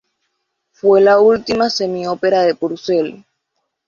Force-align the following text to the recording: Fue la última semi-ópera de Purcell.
Fue 0.71 0.99
la 0.99 1.19
última 1.19 1.69
semi-ópera 1.69 2.41
de 2.41 2.55
Purcell. 2.55 3.23